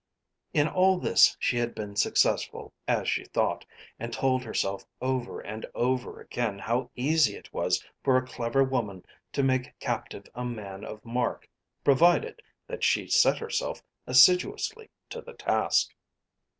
[0.51, 3.67] In all this she had been successful as she thought,
[3.99, 9.05] and told herself over and over again how easy it was for a clever woman
[9.33, 11.47] to make captive a man of mark,
[11.83, 15.93] provided that she set herself assiduously to the task.